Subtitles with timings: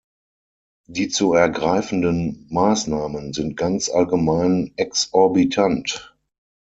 [0.87, 6.17] Die zu ergreifenden Maßnahmen sind ganz allgemein exorbitant.